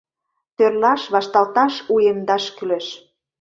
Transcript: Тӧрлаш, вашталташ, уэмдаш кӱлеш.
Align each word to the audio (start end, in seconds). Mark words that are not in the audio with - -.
Тӧрлаш, 0.57 1.01
вашталташ, 1.13 1.73
уэмдаш 1.93 2.43
кӱлеш. 2.55 2.87